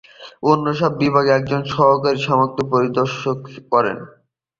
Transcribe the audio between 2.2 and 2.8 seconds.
সমর্থক